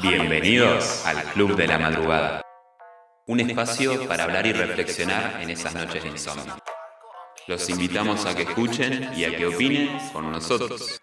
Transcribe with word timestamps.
Bienvenidos 0.00 1.04
al 1.06 1.22
Club 1.32 1.54
de 1.54 1.66
la 1.66 1.78
Madrugada, 1.78 2.42
un 3.26 3.40
espacio 3.40 4.08
para 4.08 4.24
hablar 4.24 4.46
y 4.46 4.52
reflexionar 4.52 5.38
en 5.42 5.50
esas 5.50 5.74
noches 5.74 6.02
de 6.02 6.08
insomnio. 6.08 6.56
Los 7.46 7.68
invitamos 7.68 8.24
a 8.24 8.34
que 8.34 8.42
escuchen 8.42 9.10
y 9.14 9.24
a 9.24 9.36
que 9.36 9.46
opinen 9.46 9.98
con 10.14 10.32
nosotros. 10.32 10.98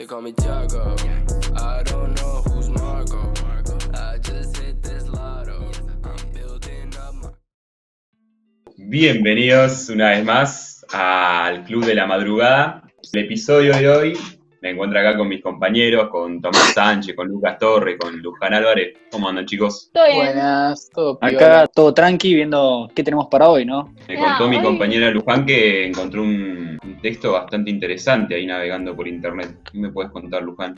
Bienvenidos 8.76 9.89
una 9.89 10.10
vez 10.10 10.26
más 10.26 10.86
al 10.91 11.64
Club 11.66 11.86
de 11.86 11.94
la 11.94 12.07
Madrugada. 12.07 12.84
El 13.14 13.26
episodio 13.26 13.78
de 13.78 13.88
hoy 13.88 14.39
me 14.62 14.71
encuentro 14.71 15.00
acá 15.00 15.16
con 15.18 15.28
mis 15.30 15.41
compañeros, 15.41 16.10
con 16.10 16.42
Tomás 16.42 16.73
Sánchez, 16.73 17.16
con 17.16 17.28
Lucas 17.28 17.57
Torre, 17.57 17.98
con 17.98 18.18
Luján 18.20 18.54
Álvarez. 18.54 18.98
¿Cómo 19.12 19.29
andan, 19.29 19.46
chicos? 19.46 19.89
Todo 19.93 20.06
bien. 20.06 20.18
Buenas, 20.18 20.89
todo 20.93 21.18
Acá 21.21 21.66
todo 21.68 21.93
tranqui, 21.93 22.36
viendo 22.36 22.89
qué 22.93 23.04
tenemos 23.04 23.28
para 23.28 23.50
hoy, 23.50 23.66
¿no? 23.66 23.93
Me 24.07 24.18
Ah, 24.18 24.36
contó 24.38 24.50
mi 24.50 24.57
hoy- 24.57 24.64
compañera 24.64 25.10
Luján 25.11 25.46
que 25.46 25.86
encontró 25.88 26.21
un, 26.24 26.78
un 26.83 27.02
texto 27.02 27.32
bastante 27.32 27.71
interesante 27.71 28.36
ahí 28.36 28.46
navegando 28.46 28.96
por 28.96 29.07
internet. 29.07 29.56
¿Qué 29.71 29.78
me 29.80 29.89
puedes 29.92 30.11
contar, 30.11 30.43
Luján? 30.43 30.75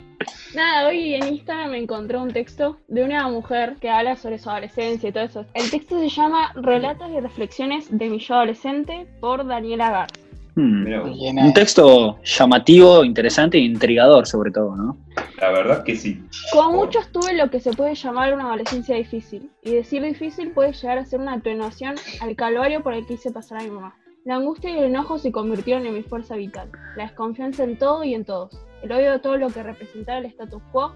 Nada, 0.54 0.88
hoy 0.88 1.14
en 1.14 1.26
Instagram 1.28 1.70
me 1.72 1.78
encontré 1.78 2.18
un 2.18 2.32
texto 2.32 2.78
de 2.88 3.02
una 3.04 3.26
mujer 3.28 3.76
que 3.80 3.90
habla 3.90 4.16
sobre 4.16 4.38
su 4.38 4.48
adolescencia 4.50 5.08
y 5.08 5.12
todo 5.12 5.24
eso. 5.24 5.44
El 5.54 5.70
texto 5.70 5.98
se 5.98 6.08
llama 6.08 6.52
Relatos 6.54 7.10
y 7.10 7.20
reflexiones 7.20 7.86
de 7.90 8.08
mi 8.08 8.18
yo 8.20 8.34
adolescente 8.34 9.06
por 9.20 9.46
Daniela 9.46 9.90
Gar. 9.90 10.08
Hmm. 10.54 10.86
Un 11.38 11.52
texto 11.54 12.18
llamativo, 12.22 13.04
interesante 13.04 13.56
e 13.56 13.62
intrigador, 13.62 14.26
sobre 14.26 14.50
todo, 14.50 14.76
¿no? 14.76 14.98
La 15.40 15.50
verdad 15.50 15.82
que 15.82 15.96
sí. 15.96 16.22
Como 16.52 16.72
muchos 16.72 17.10
tuve 17.10 17.32
lo 17.32 17.50
que 17.50 17.58
se 17.58 17.72
puede 17.72 17.94
llamar 17.94 18.34
una 18.34 18.44
adolescencia 18.44 18.96
difícil. 18.96 19.50
Y 19.62 19.72
decir 19.72 20.02
difícil 20.02 20.50
puede 20.52 20.72
llegar 20.72 20.98
a 20.98 21.06
ser 21.06 21.20
una 21.20 21.34
atenuación 21.34 21.94
al 22.20 22.36
calvario 22.36 22.82
por 22.82 22.92
el 22.92 23.06
que 23.06 23.14
hice 23.14 23.30
pasar 23.30 23.60
a 23.60 23.62
mi 23.62 23.70
mamá. 23.70 23.94
La 24.24 24.36
angustia 24.36 24.70
y 24.70 24.78
el 24.78 24.84
enojo 24.84 25.18
se 25.18 25.32
convirtieron 25.32 25.86
en 25.86 25.94
mi 25.94 26.02
fuerza 26.02 26.36
vital. 26.36 26.70
La 26.96 27.04
desconfianza 27.04 27.64
en 27.64 27.78
todo 27.78 28.04
y 28.04 28.14
en 28.14 28.24
todos. 28.24 28.56
El 28.82 28.92
odio 28.92 29.12
a 29.12 29.18
todo 29.20 29.36
lo 29.36 29.48
que 29.48 29.62
representaba 29.62 30.18
el 30.18 30.26
status 30.26 30.62
quo, 30.70 30.92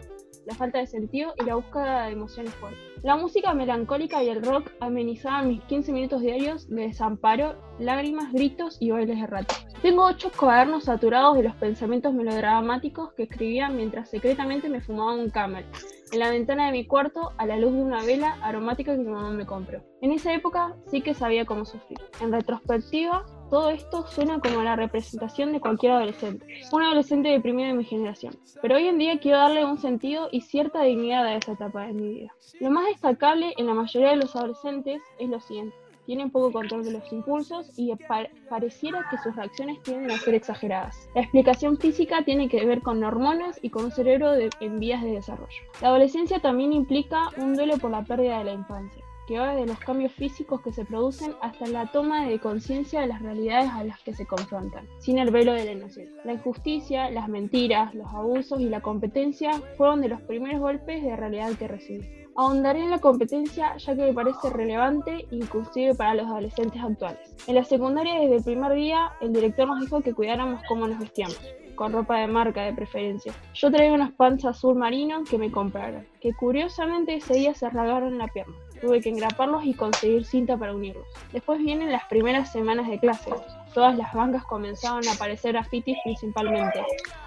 la 0.47 0.55
falta 0.55 0.79
de 0.79 0.87
sentido 0.87 1.35
y 1.41 1.45
la 1.45 1.57
búsqueda 1.57 2.07
de 2.07 2.13
emociones 2.13 2.55
fuertes. 2.55 2.81
La 3.03 3.17
música 3.17 3.53
melancólica 3.53 4.23
y 4.23 4.29
el 4.29 4.43
rock 4.43 4.71
amenizaban 4.81 5.49
mis 5.49 5.63
15 5.65 5.93
minutos 5.93 6.23
diarios 6.23 6.69
de 6.69 6.83
desamparo, 6.89 7.57
lágrimas, 7.79 8.33
gritos 8.33 8.79
y 8.81 8.91
bailes 8.91 9.19
erráticos. 9.19 9.67
Tengo 9.83 10.05
ocho 10.05 10.31
cuadernos 10.37 10.85
saturados 10.85 11.37
de 11.37 11.43
los 11.43 11.55
pensamientos 11.57 12.15
melodramáticos 12.15 13.13
que 13.15 13.25
escribía 13.25 13.69
mientras 13.69 14.09
secretamente 14.09 14.69
me 14.69 14.81
fumaba 14.81 15.15
un 15.15 15.31
camel 15.31 15.67
en 16.13 16.19
la 16.21 16.31
ventana 16.31 16.67
de 16.67 16.73
mi 16.73 16.87
cuarto 16.87 17.33
a 17.37 17.47
la 17.47 17.57
luz 17.57 17.73
de 17.73 17.83
una 17.83 18.03
vela 18.05 18.39
aromática 18.43 18.93
que 18.93 19.03
mi 19.03 19.11
mamá 19.11 19.31
me 19.31 19.47
compró. 19.47 19.83
En 20.01 20.13
esa 20.13 20.33
época 20.33 20.77
sí 20.89 21.01
que 21.01 21.15
sabía 21.15 21.45
cómo 21.45 21.65
sufrir. 21.65 21.99
En 22.21 22.33
retrospectiva, 22.33 23.25
todo 23.51 23.71
esto 23.71 24.07
suena 24.09 24.41
como 24.41 24.63
la 24.63 24.77
representación 24.77 25.53
de 25.53 25.61
cualquier 25.61 25.93
adolescente, 25.93 26.47
un 26.73 26.83
adolescente 26.83 27.29
deprimido 27.29 27.69
de 27.69 27.75
mi 27.75 27.85
generación. 27.85 28.35
Pero 28.61 28.77
hoy 28.77 28.87
en 28.89 28.99
día 28.99 29.19
quiero 29.19 29.39
darle 29.39 29.65
un 29.65 29.79
sentido 29.79 30.29
y 30.33 30.41
cierta 30.41 30.83
dignidad 30.83 31.25
a 31.25 31.37
esa 31.37 31.53
etapa 31.53 31.87
de 31.87 31.93
mi 31.93 32.09
vida. 32.09 32.35
Lo 32.61 32.71
más 32.71 32.87
destacable 32.87 33.55
en 33.57 33.67
la 33.67 33.75
mayoría 33.75 34.11
de 34.11 34.17
los 34.17 34.35
adolescentes 34.35 35.03
es 35.19 35.29
lo 35.29 35.41
siguiente. 35.41 35.77
Tienen 36.07 36.31
poco 36.31 36.53
control 36.53 36.85
de 36.85 36.93
los 36.93 37.13
impulsos 37.13 37.73
y 37.77 37.93
pa- 38.07 38.29
pareciera 38.49 39.05
que 39.11 39.19
sus 39.19 39.35
reacciones 39.35 39.83
tienden 39.83 40.13
a 40.13 40.19
ser 40.19 40.35
exageradas. 40.35 41.09
La 41.17 41.23
explicación 41.23 41.79
física 41.79 42.23
tiene 42.25 42.49
que 42.49 42.65
ver 42.65 42.81
con 42.81 43.03
hormonas 43.03 43.59
y 43.61 43.71
con 43.71 43.87
un 43.87 43.91
cerebro 43.91 44.33
en 44.61 44.79
vías 44.79 45.03
de 45.03 45.11
desarrollo. 45.11 45.63
La 45.83 45.89
adolescencia 45.89 46.39
también 46.39 46.73
implica 46.73 47.31
un 47.39 47.55
duelo 47.57 47.77
por 47.79 47.91
la 47.91 48.05
pérdida 48.05 48.39
de 48.39 48.45
la 48.45 48.53
infancia, 48.53 49.03
que 49.27 49.39
va 49.39 49.55
desde 49.55 49.67
los 49.67 49.79
cambios 49.79 50.13
físicos 50.13 50.61
que 50.63 50.73
se 50.73 50.85
producen 50.85 51.35
hasta 51.41 51.67
la 51.67 51.87
toma 51.91 52.27
de 52.27 52.39
conciencia 52.39 53.01
de 53.01 53.09
las 53.09 53.23
realidades 53.23 53.71
a 53.71 53.84
las 53.84 54.00
que 54.00 54.15
se 54.15 54.27
confrontan, 54.27 54.87
sin 54.99 55.19
el 55.19 55.31
velo 55.31 55.53
de 55.53 55.65
la 55.65 55.73
inocencia. 55.73 56.23
La 56.25 56.34
injusticia, 56.34 57.11
las 57.11 57.28
mentiras, 57.28 57.95
los 57.95 58.09
abusos 58.09 58.61
y 58.61 58.69
la 58.69 58.81
competencia 58.81 59.53
fueron 59.77 60.00
de 60.00 60.09
los 60.09 60.21
primeros 60.23 60.61
golpes 60.61 61.03
de 61.03 61.17
realidad 61.17 61.53
que 61.59 61.69
recibí. 61.69 62.06
Ahondaré 62.37 62.83
en 62.83 62.91
la 62.91 62.99
competencia 62.99 63.77
ya 63.78 63.97
que 63.97 64.03
me 64.03 64.12
parece 64.12 64.50
relevante 64.50 65.27
inclusive 65.31 65.95
para 65.95 66.15
los 66.15 66.27
adolescentes 66.27 66.83
actuales. 66.83 67.34
En 67.47 67.55
la 67.55 67.65
secundaria 67.65 68.21
desde 68.21 68.37
el 68.37 68.45
primer 68.45 68.75
día 68.75 69.12
el 69.21 69.33
director 69.33 69.67
nos 69.67 69.81
dijo 69.81 70.03
que 70.03 70.12
cuidáramos 70.12 70.61
cómo 70.69 70.87
nos 70.87 70.99
vestíamos, 70.99 71.41
con 71.76 71.92
ropa 71.92 72.19
de 72.19 72.26
marca 72.26 72.62
de 72.62 72.72
preferencia. 72.72 73.32
Yo 73.54 73.70
traía 73.70 73.92
unos 73.92 74.10
pants 74.12 74.44
azul 74.44 74.75
marino 74.75 75.22
que 75.22 75.38
me 75.38 75.53
compraron, 75.53 76.04
que 76.20 76.32
curiosamente 76.32 77.14
ese 77.14 77.34
día 77.34 77.54
se 77.54 77.70
rasgaron 77.70 78.19
la 78.19 78.26
pierna. 78.26 78.54
Tuve 78.81 79.00
que 79.00 79.10
engraparlos 79.10 79.64
y 79.64 79.75
conseguir 79.75 80.25
cinta 80.25 80.56
para 80.56 80.75
unirlos. 80.75 81.06
Después 81.32 81.59
vienen 81.59 81.92
las 81.92 82.04
primeras 82.06 82.50
semanas 82.50 82.88
de 82.88 82.98
clase. 82.98 83.31
Todas 83.72 83.97
las 83.97 84.12
bancas 84.12 84.42
comenzaron 84.44 85.06
a 85.06 85.12
aparecer 85.12 85.53
grafitis 85.53 85.98
principalmente. 86.03 86.84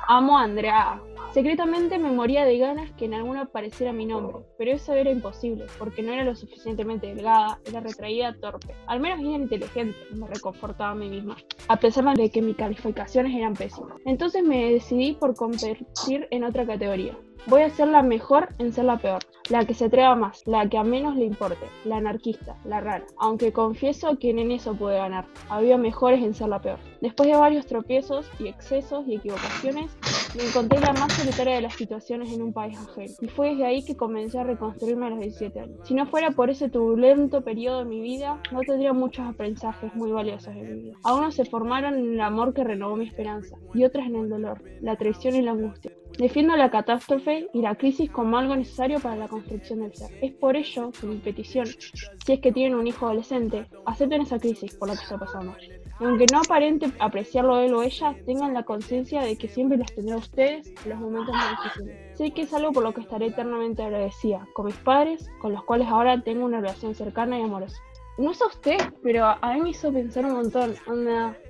Amo 0.07 0.37
a 0.37 0.43
Andrea. 0.43 0.99
Secretamente 1.33 1.99
me 1.99 2.11
moría 2.11 2.43
de 2.43 2.57
ganas 2.57 2.91
que 2.93 3.05
en 3.05 3.13
alguna 3.13 3.41
apareciera 3.41 3.93
mi 3.93 4.07
nombre, 4.07 4.37
pero 4.57 4.71
eso 4.71 4.93
era 4.93 5.11
imposible, 5.11 5.65
porque 5.77 6.01
no 6.01 6.11
era 6.11 6.23
lo 6.23 6.35
suficientemente 6.35 7.05
delgada, 7.05 7.59
era 7.67 7.81
retraída, 7.81 8.35
torpe. 8.41 8.73
Al 8.87 8.99
menos 8.99 9.19
era 9.19 9.29
inteligente, 9.29 9.95
me 10.11 10.25
reconfortaba 10.25 10.91
a 10.91 10.95
mí 10.95 11.07
misma, 11.07 11.37
a 11.67 11.75
pesar 11.77 11.99
de 12.15 12.31
que 12.31 12.41
mis 12.41 12.55
calificaciones 12.55 13.35
eran 13.35 13.53
pésimas. 13.53 13.97
Entonces 14.05 14.43
me 14.43 14.71
decidí 14.71 15.13
por 15.13 15.35
competir 15.35 16.27
en 16.31 16.43
otra 16.43 16.65
categoría. 16.65 17.15
Voy 17.45 17.61
a 17.61 17.69
ser 17.69 17.87
la 17.87 18.01
mejor 18.01 18.49
en 18.59 18.73
ser 18.73 18.85
la 18.85 18.97
peor, 18.97 19.19
la 19.49 19.65
que 19.65 19.73
se 19.73 19.85
atreva 19.85 20.15
más, 20.15 20.45
la 20.45 20.67
que 20.67 20.77
a 20.77 20.83
menos 20.83 21.15
le 21.15 21.25
importe, 21.25 21.65
la 21.85 21.97
anarquista, 21.97 22.57
la 22.65 22.81
rara. 22.81 23.05
Aunque 23.17 23.53
confieso 23.53 24.17
que 24.19 24.31
en 24.31 24.51
eso 24.51 24.75
pude 24.75 24.97
ganar, 24.97 25.25
había 25.47 25.77
mejores 25.77 26.21
en 26.21 26.33
ser 26.33 26.49
la 26.49 26.61
peor. 26.61 26.79
Después 27.01 27.29
de 27.29 27.37
varios 27.37 27.65
tropiezos 27.65 28.29
y 28.39 28.47
excesos 28.47 29.07
y 29.07 29.15
equivocaciones, 29.15 29.95
me 30.35 30.45
encontré 30.45 30.79
la 30.79 30.93
más 30.93 31.11
solitaria 31.13 31.55
de 31.55 31.61
las 31.61 31.73
situaciones 31.73 32.31
en 32.31 32.41
un 32.41 32.53
país 32.53 32.77
ajeno. 32.77 33.13
Y 33.19 33.27
fue 33.27 33.51
desde 33.51 33.65
ahí 33.65 33.83
que 33.83 33.95
comencé 33.95 34.39
a 34.39 34.43
reconstruirme 34.43 35.07
a 35.07 35.09
los 35.09 35.19
17 35.19 35.59
años. 35.59 35.79
Si 35.83 35.93
no 35.93 36.05
fuera 36.05 36.31
por 36.31 36.49
ese 36.49 36.69
turbulento 36.69 37.43
periodo 37.43 37.79
de 37.79 37.85
mi 37.85 38.01
vida, 38.01 38.41
no 38.51 38.61
tendría 38.61 38.93
muchos 38.93 39.25
aprendizajes 39.25 39.93
muy 39.95 40.11
valiosos 40.11 40.53
de 40.53 40.61
mi 40.61 40.81
vida. 40.81 40.97
Algunos 41.03 41.35
se 41.35 41.45
formaron 41.45 41.95
en 41.95 42.13
el 42.13 42.21
amor 42.21 42.53
que 42.53 42.63
renovó 42.63 42.95
mi 42.95 43.07
esperanza, 43.07 43.57
y 43.73 43.83
otros 43.83 44.05
en 44.05 44.15
el 44.15 44.29
dolor, 44.29 44.61
la 44.81 44.95
traición 44.95 45.35
y 45.35 45.41
la 45.41 45.51
angustia. 45.51 45.91
Defiendo 46.17 46.55
la 46.57 46.69
catástrofe 46.69 47.47
y 47.53 47.61
la 47.61 47.75
crisis 47.75 48.09
como 48.11 48.37
algo 48.37 48.55
necesario 48.55 48.99
para 48.99 49.15
la 49.15 49.27
construcción 49.27 49.79
del 49.79 49.93
ser. 49.93 50.11
Es 50.21 50.33
por 50.33 50.57
ello 50.57 50.91
que 50.91 51.07
mi 51.07 51.15
petición, 51.17 51.65
si 51.65 52.33
es 52.33 52.39
que 52.41 52.51
tienen 52.51 52.77
un 52.77 52.87
hijo 52.87 53.05
adolescente, 53.05 53.67
acepten 53.85 54.23
esa 54.23 54.37
crisis 54.37 54.75
por 54.75 54.89
la 54.89 54.95
que 54.95 55.03
está 55.03 55.17
pasando. 55.17 55.55
Aunque 55.99 56.25
no 56.31 56.39
aparente 56.39 56.91
apreciarlo 56.99 57.59
él 57.59 57.73
o 57.73 57.83
ella, 57.83 58.15
tengan 58.25 58.53
la 58.53 58.63
conciencia 58.63 59.21
de 59.21 59.37
que 59.37 59.49
siempre 59.49 59.77
los 59.77 59.93
tendré 59.93 60.13
a 60.13 60.17
ustedes 60.17 60.71
en 60.85 60.89
los 60.91 60.99
momentos 60.99 61.35
más 61.35 61.61
difíciles. 61.63 62.17
Sé 62.17 62.31
que 62.31 62.43
es 62.43 62.53
algo 62.53 62.71
por 62.71 62.83
lo 62.83 62.93
que 62.93 63.01
estaré 63.01 63.27
eternamente 63.27 63.83
agradecida, 63.83 64.47
con 64.53 64.67
mis 64.67 64.77
padres, 64.77 65.29
con 65.41 65.51
los 65.51 65.63
cuales 65.65 65.89
ahora 65.89 66.21
tengo 66.21 66.45
una 66.45 66.61
relación 66.61 66.95
cercana 66.95 67.37
y 67.37 67.43
amorosa. 67.43 67.81
No 68.19 68.33
sé 68.33 68.43
usted, 68.45 68.77
pero 69.01 69.27
a 69.27 69.53
mí 69.53 69.61
me 69.61 69.69
hizo 69.69 69.93
pensar 69.93 70.25
un 70.25 70.33
montón. 70.33 70.75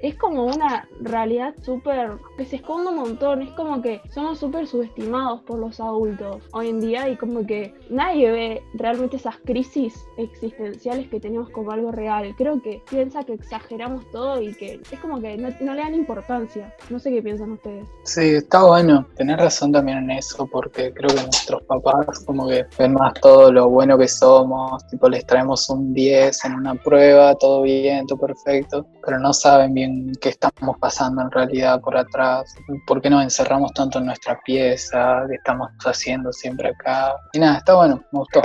Es 0.03 0.15
como 0.15 0.45
una 0.45 0.87
realidad 1.01 1.55
súper. 1.63 2.11
que 2.37 2.45
se 2.45 2.57
esconde 2.57 2.91
un 2.91 2.97
montón. 2.97 3.41
Es 3.41 3.51
como 3.53 3.81
que 3.81 4.01
somos 4.13 4.37
súper 4.37 4.67
subestimados 4.67 5.41
por 5.41 5.57
los 5.57 5.79
adultos 5.79 6.43
hoy 6.51 6.69
en 6.69 6.79
día 6.79 7.09
y 7.09 7.15
como 7.15 7.43
que 7.47 7.73
nadie 7.89 8.29
ve 8.29 8.63
realmente 8.75 9.15
esas 9.15 9.37
crisis 9.37 10.05
existenciales 10.17 11.07
que 11.09 11.19
tenemos 11.19 11.49
como 11.49 11.71
algo 11.71 11.91
real. 11.91 12.35
Creo 12.37 12.61
que 12.61 12.83
piensa 12.87 13.23
que 13.23 13.33
exageramos 13.33 14.07
todo 14.11 14.39
y 14.39 14.53
que 14.53 14.79
es 14.91 14.99
como 14.99 15.19
que 15.19 15.37
no, 15.37 15.73
le 15.73 15.81
dan 15.81 15.95
importancia. 15.95 16.71
No 16.91 16.99
sé 16.99 17.09
qué 17.09 17.23
piensan 17.23 17.53
ustedes. 17.53 17.87
Sí, 18.03 18.35
está 18.35 18.63
bueno. 18.63 19.07
Tenés 19.15 19.37
razón 19.37 19.71
también 19.71 19.97
en 19.97 20.11
eso, 20.11 20.45
porque 20.45 20.93
creo 20.93 21.09
que 21.09 21.23
nuestros 21.23 21.63
papás 21.63 22.19
como 22.27 22.47
que 22.47 22.67
ven 22.77 22.93
más 22.93 23.15
todo 23.15 23.51
lo 23.51 23.69
bueno 23.69 23.97
que 23.97 24.07
somos, 24.07 24.85
tipo 24.87 25.09
les 25.09 25.25
traemos 25.25 25.67
un 25.71 25.95
10 25.95 26.45
en 26.45 26.58
una 26.59 26.75
prueba, 26.75 27.35
todo 27.35 27.61
bien, 27.63 28.05
todo 28.07 28.19
perfecto, 28.19 28.85
pero 29.05 29.19
no 29.19 29.33
saben 29.33 29.73
bien 29.73 30.11
qué 30.21 30.29
estamos 30.29 30.77
pasando 30.79 31.21
en 31.21 31.31
realidad 31.31 31.81
por 31.81 31.97
atrás, 31.97 32.53
por 32.85 33.01
qué 33.01 33.09
nos 33.09 33.23
encerramos 33.23 33.73
tanto 33.73 33.99
en 33.99 34.05
nuestra 34.05 34.39
pieza, 34.45 35.23
qué 35.27 35.35
estamos 35.35 35.69
haciendo 35.85 36.31
siempre 36.31 36.69
acá. 36.69 37.15
Y 37.33 37.39
nada, 37.39 37.57
está 37.57 37.75
bueno, 37.75 38.03
me 38.11 38.19
gustó. 38.19 38.41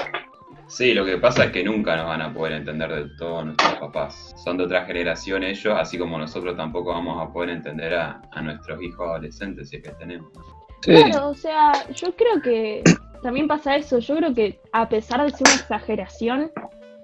Sí, 0.66 0.94
lo 0.94 1.04
que 1.04 1.18
pasa 1.18 1.44
es 1.44 1.52
que 1.52 1.62
nunca 1.62 1.96
nos 1.96 2.06
van 2.06 2.22
a 2.22 2.32
poder 2.32 2.54
entender 2.54 2.92
del 2.92 3.16
todo 3.16 3.44
nuestros 3.44 3.74
papás. 3.74 4.34
Son 4.42 4.56
de 4.56 4.64
otra 4.64 4.84
generación 4.86 5.44
ellos, 5.44 5.74
así 5.78 5.98
como 5.98 6.18
nosotros 6.18 6.56
tampoco 6.56 6.90
vamos 6.90 7.22
a 7.22 7.32
poder 7.32 7.50
entender 7.50 7.94
a, 7.94 8.22
a 8.32 8.42
nuestros 8.42 8.82
hijos 8.82 9.06
adolescentes 9.06 9.68
si 9.68 9.76
es 9.76 9.82
que 9.82 9.90
tenemos. 9.90 10.32
Sí, 10.80 10.92
Claro, 10.92 11.28
o 11.28 11.34
sea, 11.34 11.72
yo 11.92 12.14
creo 12.16 12.42
que 12.42 12.82
también 13.24 13.48
pasa 13.48 13.76
eso. 13.76 13.98
Yo 14.00 14.16
creo 14.16 14.34
que 14.34 14.60
a 14.72 14.88
pesar 14.88 15.22
de 15.22 15.30
ser 15.30 15.46
una 15.46 15.54
exageración, 15.54 16.52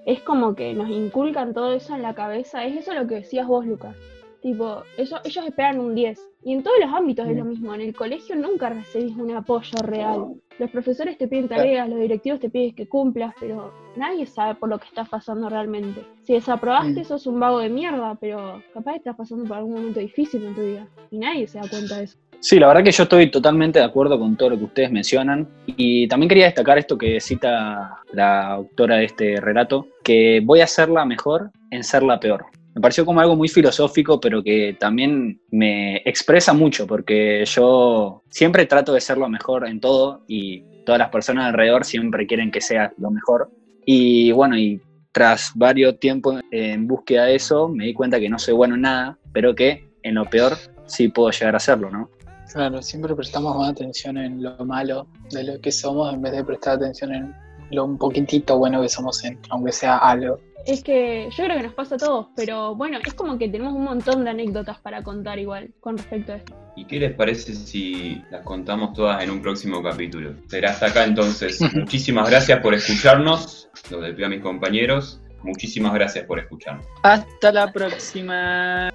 es 0.05 0.21
como 0.21 0.55
que 0.55 0.73
nos 0.73 0.89
inculcan 0.89 1.53
todo 1.53 1.73
eso 1.73 1.95
en 1.95 2.01
la 2.01 2.13
cabeza. 2.15 2.65
Es 2.65 2.75
eso 2.77 2.93
lo 2.93 3.07
que 3.07 3.15
decías 3.15 3.47
vos, 3.47 3.65
Lucas. 3.65 3.95
Tipo, 4.41 4.81
ellos, 4.97 5.21
ellos 5.23 5.45
esperan 5.45 5.79
un 5.79 5.93
10. 5.93 6.19
Y 6.43 6.53
en 6.53 6.63
todos 6.63 6.77
los 6.83 6.91
ámbitos 6.91 7.27
es 7.29 7.37
lo 7.37 7.45
mismo. 7.45 7.75
En 7.75 7.81
el 7.81 7.95
colegio 7.95 8.35
nunca 8.35 8.69
recibís 8.69 9.15
un 9.15 9.29
apoyo 9.35 9.77
real. 9.83 10.33
Los 10.57 10.71
profesores 10.71 11.15
te 11.19 11.27
piden 11.27 11.47
tareas, 11.47 11.87
los 11.87 11.99
directivos 11.99 12.39
te 12.39 12.49
piden 12.49 12.73
que 12.73 12.89
cumplas, 12.89 13.35
pero 13.39 13.71
nadie 13.95 14.25
sabe 14.25 14.55
por 14.55 14.69
lo 14.69 14.79
que 14.79 14.85
estás 14.87 15.07
pasando 15.09 15.47
realmente. 15.49 16.03
Si 16.23 16.33
desaprobaste, 16.33 17.01
Mm. 17.01 17.05
sos 17.05 17.27
un 17.27 17.39
vago 17.39 17.59
de 17.59 17.69
mierda, 17.69 18.15
pero 18.19 18.63
capaz 18.73 18.95
estás 18.95 19.15
pasando 19.15 19.45
por 19.45 19.57
algún 19.57 19.73
momento 19.73 19.99
difícil 19.99 20.43
en 20.43 20.55
tu 20.55 20.61
vida. 20.61 20.87
Y 21.11 21.19
nadie 21.19 21.47
se 21.47 21.59
da 21.59 21.67
cuenta 21.69 21.97
de 21.97 22.05
eso. 22.05 22.17
Sí, 22.41 22.59
la 22.59 22.67
verdad 22.67 22.83
que 22.83 22.91
yo 22.91 23.03
estoy 23.03 23.29
totalmente 23.29 23.77
de 23.77 23.85
acuerdo 23.85 24.17
con 24.17 24.35
todo 24.35 24.49
lo 24.49 24.57
que 24.57 24.63
ustedes 24.63 24.91
mencionan 24.91 25.47
y 25.67 26.07
también 26.07 26.27
quería 26.27 26.45
destacar 26.45 26.79
esto 26.79 26.97
que 26.97 27.21
cita 27.21 28.01
la 28.13 28.47
autora 28.47 28.95
de 28.95 29.05
este 29.05 29.39
relato, 29.39 29.87
que 30.03 30.41
voy 30.43 30.61
a 30.61 30.63
hacerla 30.63 31.05
mejor 31.05 31.51
en 31.69 31.83
serla 31.83 32.19
peor. 32.19 32.45
Me 32.73 32.81
pareció 32.81 33.05
como 33.05 33.19
algo 33.19 33.35
muy 33.35 33.47
filosófico, 33.47 34.19
pero 34.19 34.41
que 34.41 34.75
también 34.79 35.39
me 35.51 35.97
expresa 35.97 36.51
mucho, 36.51 36.87
porque 36.87 37.45
yo 37.45 38.23
siempre 38.31 38.65
trato 38.65 38.91
de 38.93 39.01
ser 39.01 39.19
lo 39.19 39.29
mejor 39.29 39.67
en 39.67 39.79
todo 39.79 40.23
y 40.27 40.63
todas 40.83 40.97
las 40.97 41.09
personas 41.09 41.45
alrededor 41.45 41.85
siempre 41.85 42.25
quieren 42.25 42.49
que 42.49 42.61
sea 42.61 42.91
lo 42.97 43.11
mejor. 43.11 43.51
Y 43.85 44.31
bueno, 44.31 44.57
y 44.57 44.81
tras 45.11 45.51
varios 45.53 45.99
tiempos 45.99 46.41
en 46.49 46.87
búsqueda 46.87 47.25
de 47.25 47.35
eso, 47.35 47.67
me 47.67 47.85
di 47.85 47.93
cuenta 47.93 48.19
que 48.19 48.29
no 48.29 48.39
soy 48.39 48.55
bueno 48.55 48.73
en 48.73 48.81
nada, 48.81 49.19
pero 49.31 49.53
que 49.53 49.91
en 50.01 50.15
lo 50.15 50.25
peor 50.25 50.53
sí 50.87 51.09
puedo 51.09 51.29
llegar 51.29 51.53
a 51.53 51.57
hacerlo, 51.57 51.91
¿no? 51.91 52.09
Claro, 52.53 52.81
siempre 52.81 53.15
prestamos 53.15 53.55
más 53.57 53.71
atención 53.71 54.17
en 54.17 54.43
lo 54.43 54.57
malo 54.65 55.07
de 55.31 55.43
lo 55.43 55.61
que 55.61 55.71
somos 55.71 56.13
en 56.13 56.21
vez 56.21 56.33
de 56.33 56.43
prestar 56.43 56.75
atención 56.75 57.13
en 57.13 57.35
lo 57.71 57.85
un 57.85 57.97
poquitito 57.97 58.57
bueno 58.57 58.81
que 58.81 58.89
somos, 58.89 59.23
en, 59.23 59.39
aunque 59.49 59.71
sea 59.71 59.97
algo. 59.97 60.39
Es 60.65 60.83
que 60.83 61.29
yo 61.35 61.45
creo 61.45 61.57
que 61.57 61.63
nos 61.63 61.73
pasa 61.73 61.95
a 61.95 61.97
todos, 61.97 62.27
pero 62.35 62.75
bueno, 62.75 62.99
es 63.03 63.13
como 63.13 63.37
que 63.37 63.49
tenemos 63.49 63.73
un 63.73 63.83
montón 63.83 64.23
de 64.23 64.29
anécdotas 64.29 64.77
para 64.79 65.01
contar 65.01 65.39
igual 65.39 65.71
con 65.79 65.97
respecto 65.97 66.33
a 66.33 66.35
esto. 66.35 66.55
¿Y 66.75 66.85
qué 66.85 66.99
les 66.99 67.13
parece 67.13 67.55
si 67.55 68.21
las 68.29 68.45
contamos 68.45 68.93
todas 68.93 69.23
en 69.23 69.31
un 69.31 69.41
próximo 69.41 69.81
capítulo? 69.81 70.35
Será 70.47 70.71
hasta 70.71 70.87
acá 70.87 71.03
entonces. 71.05 71.59
Muchísimas 71.73 72.29
gracias 72.29 72.59
por 72.59 72.73
escucharnos. 72.75 73.69
Los 73.89 74.03
despido 74.03 74.27
a 74.27 74.29
mis 74.29 74.41
compañeros. 74.41 75.19
Muchísimas 75.41 75.93
gracias 75.93 76.25
por 76.25 76.37
escucharnos. 76.37 76.85
Hasta 77.01 77.51
la 77.51 77.71
próxima. 77.71 78.91